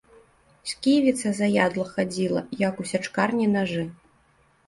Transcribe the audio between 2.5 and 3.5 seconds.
як у сячкарні